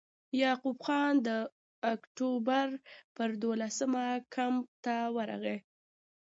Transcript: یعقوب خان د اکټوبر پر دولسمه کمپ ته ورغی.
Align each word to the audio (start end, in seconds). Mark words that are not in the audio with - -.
یعقوب 0.41 0.77
خان 0.85 1.13
د 1.27 1.29
اکټوبر 1.93 2.67
پر 3.15 3.29
دولسمه 3.43 4.03
کمپ 4.35 4.65
ته 4.85 4.95
ورغی. 5.15 5.57